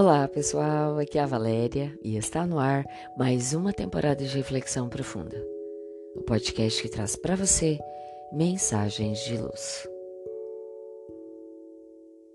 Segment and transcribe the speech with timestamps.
[0.00, 2.84] Olá pessoal, aqui é a Valéria e está no ar
[3.16, 5.44] mais uma temporada de Reflexão Profunda,
[6.14, 7.80] o podcast que traz para você
[8.32, 9.88] mensagens de luz.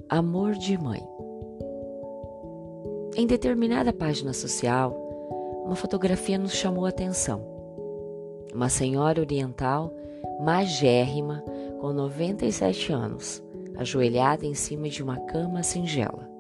[0.10, 1.02] Amor de mãe.
[3.16, 4.92] Em determinada página social,
[5.64, 7.48] uma fotografia nos chamou a atenção.
[8.54, 9.96] Uma senhora oriental,
[10.42, 11.42] magérrima,
[11.80, 13.42] com 97 anos,
[13.78, 16.33] ajoelhada em cima de uma cama singela.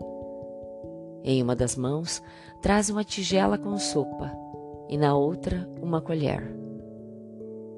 [1.23, 2.21] Em uma das mãos,
[2.61, 4.31] traz uma tigela com sopa
[4.89, 6.53] e na outra, uma colher.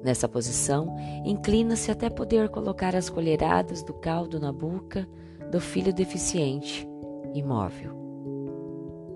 [0.02, 5.08] Nessa posição, inclina-se até poder colocar as colheradas do caldo na boca
[5.50, 6.88] do filho deficiente,
[7.34, 7.96] imóvel.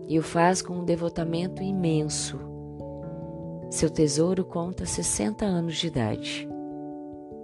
[0.09, 2.41] E o faz com um devotamento imenso.
[3.70, 6.50] Seu tesouro conta 60 anos de idade.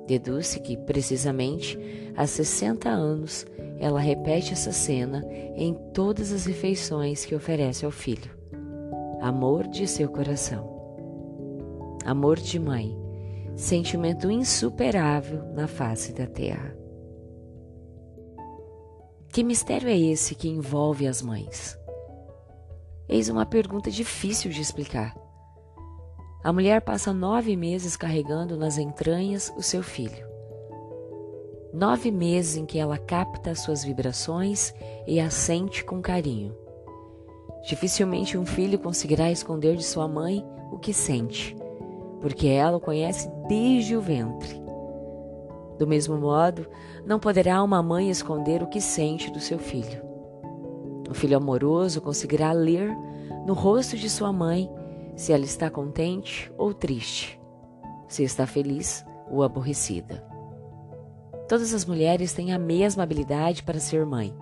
[0.07, 1.79] Deduz-se que, precisamente,
[2.17, 3.45] há 60 anos,
[3.79, 5.25] ela repete essa cena
[5.57, 8.31] em todas as refeições que oferece ao filho.
[9.21, 10.77] Amor de seu coração.
[12.05, 12.97] Amor de mãe,
[13.57, 16.77] sentimento insuperável na face da terra.
[19.33, 21.77] Que mistério é esse que envolve as mães?
[23.09, 25.26] Eis uma pergunta difícil de explicar.
[26.47, 30.25] A mulher passa nove meses carregando nas entranhas o seu filho.
[31.75, 34.73] Nove meses em que ela capta as suas vibrações
[35.09, 36.57] e as sente com carinho.
[37.67, 41.57] Dificilmente um filho conseguirá esconder de sua mãe o que sente,
[42.21, 44.63] porque ela o conhece desde o ventre.
[45.81, 46.65] Do mesmo modo,
[47.05, 50.01] não poderá uma mãe esconder o que sente do seu filho.
[51.11, 52.97] O filho amoroso conseguirá ler
[53.45, 54.71] no rosto de sua mãe
[55.17, 57.41] se ela está contente ou triste,
[58.07, 60.23] se está feliz ou aborrecida.
[61.49, 64.37] Todas as mulheres têm a mesma habilidade para ser mãe.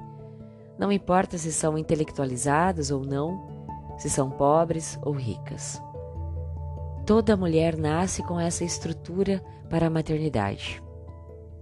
[0.79, 3.47] Não importa se são intelectualizadas ou não,
[3.97, 5.81] se são pobres ou ricas.
[7.07, 10.83] Toda mulher nasce com essa estrutura para a maternidade.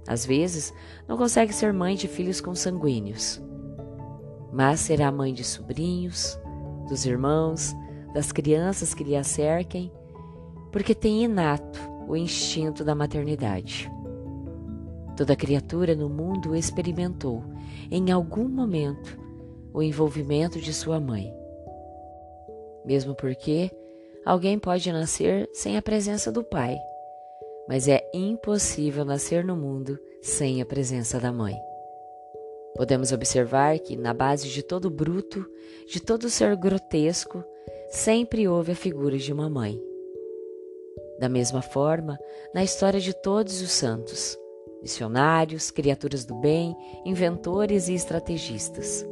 [0.07, 0.73] Às vezes,
[1.07, 3.43] não consegue ser mãe de filhos consanguíneos,
[4.53, 6.39] mas será mãe de sobrinhos,
[6.89, 7.75] dos irmãos,
[8.13, 9.91] das crianças que lhe acerquem,
[10.71, 11.79] porque tem inato
[12.09, 13.91] o instinto da maternidade.
[15.17, 17.45] Toda criatura no mundo experimentou,
[17.91, 19.19] em algum momento,
[19.73, 21.33] o envolvimento de sua mãe.
[22.85, 23.71] Mesmo porque
[24.25, 26.79] alguém pode nascer sem a presença do pai,
[27.69, 31.57] mas é impossível nascer no mundo sem a presença da mãe.
[32.75, 35.47] Podemos observar que, na base de todo bruto,
[35.87, 37.45] de todo ser grotesco,
[37.93, 39.79] sempre houve a figura de uma mãe.
[41.21, 42.19] Da mesma forma,
[42.55, 44.37] na história de todos os santos,
[44.81, 49.07] missionários, criaturas do bem, inventores e estrategistas.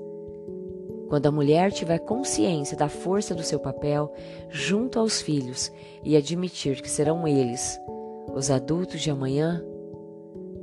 [1.10, 4.10] Quando a mulher tiver consciência da força do seu papel
[4.48, 5.70] junto aos filhos
[6.02, 7.78] e admitir que serão eles,
[8.34, 9.62] os adultos de amanhã,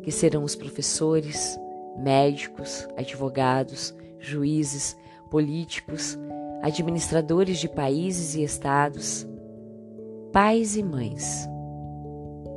[0.02, 1.56] que serão os professores,
[2.00, 4.98] médicos, advogados, juízes,
[5.30, 6.18] políticos,
[6.62, 9.28] administradores de países e estados,
[10.32, 11.48] pais e mães.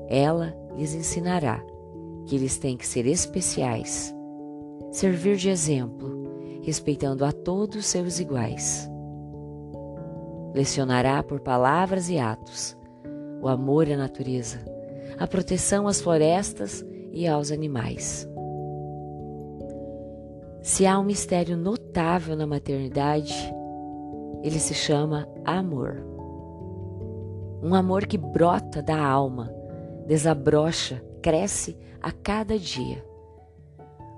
[0.09, 1.65] Ela lhes ensinará
[2.27, 4.15] que eles têm que ser especiais,
[4.91, 8.89] servir de exemplo, respeitando a todos seus iguais.
[10.55, 12.77] Lecionará por palavras e atos
[13.41, 14.59] o amor à natureza,
[15.19, 18.29] a proteção às florestas e aos animais.
[20.63, 23.35] Se há um mistério notável na maternidade,
[24.43, 26.03] ele se chama amor.
[27.63, 29.53] Um amor que brota da alma,
[30.07, 33.05] desabrocha, cresce a cada dia.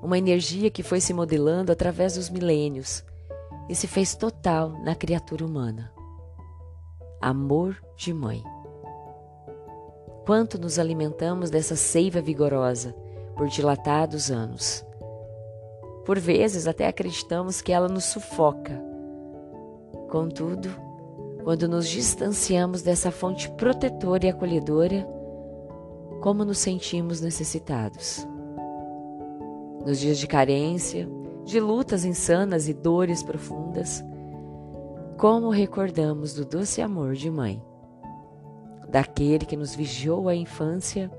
[0.00, 3.04] Uma energia que foi se modelando através dos milênios
[3.68, 5.92] e se fez total na criatura humana.
[7.20, 8.42] Amor de mãe.
[10.24, 12.94] Quanto nos alimentamos dessa seiva vigorosa
[13.36, 14.84] por dilatados anos.
[16.04, 18.91] Por vezes até acreditamos que ela nos sufoca
[20.12, 20.68] Contudo,
[21.42, 25.08] quando nos distanciamos dessa fonte protetora e acolhedora,
[26.20, 28.28] como nos sentimos necessitados.
[29.86, 31.08] Nos dias de carência,
[31.46, 34.04] de lutas insanas e dores profundas,
[35.16, 37.64] como recordamos do doce amor de mãe,
[38.90, 41.10] daquele que nos vigiou a infância,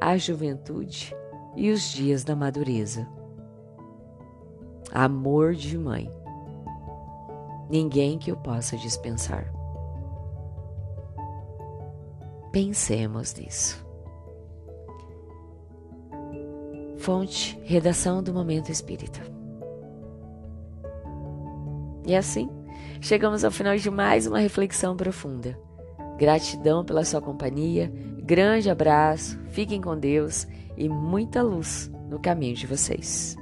[0.00, 1.14] a juventude
[1.54, 3.06] e os dias da madureza.
[4.90, 6.10] Amor de mãe
[7.68, 9.52] ninguém que o possa dispensar.
[12.50, 13.86] Pensemos nisso.
[16.96, 19.20] Fonte, redação do Momento Espírita.
[22.06, 22.48] E assim,
[23.00, 25.58] chegamos ao final de mais uma reflexão profunda.
[26.18, 27.92] Gratidão pela sua companhia,
[28.24, 33.36] grande abraço, fiquem com Deus e muita luz no caminho de vocês.